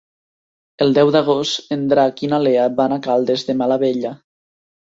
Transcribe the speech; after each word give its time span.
El 0.85 0.95
deu 0.97 1.11
d'agost 1.15 1.75
en 1.77 1.83
Drac 1.93 2.25
i 2.29 2.31
na 2.33 2.41
Lea 2.47 2.65
van 2.81 2.99
a 2.99 2.99
Caldes 3.09 3.47
de 3.53 3.59
Malavella. 3.63 4.17